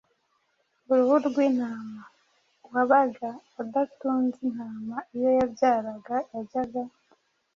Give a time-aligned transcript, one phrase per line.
[0.91, 2.03] uruhu rw’intama.
[2.65, 3.29] Uwabaga
[3.61, 6.81] adatunze intama, iyo yabyaraga yajyaga